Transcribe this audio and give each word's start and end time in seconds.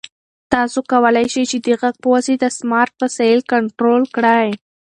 تاسو 0.53 0.79
کولای 0.91 1.25
شئ 1.33 1.43
چې 1.51 1.57
د 1.65 1.67
غږ 1.81 1.95
په 2.03 2.07
واسطه 2.13 2.47
سمارټ 2.59 2.93
وسایل 3.03 3.39
کنټرول 3.53 4.03
کړئ. 4.15 4.47